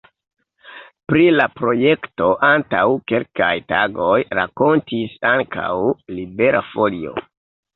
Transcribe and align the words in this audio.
Pri 1.11 1.25
la 1.39 1.45
projekto 1.59 2.29
antaŭ 2.47 2.87
kelkaj 3.11 3.51
tagoj 3.75 4.17
rakontis 4.41 5.15
ankaŭ 5.35 5.71
Libera 6.17 6.65
Folio. 6.73 7.15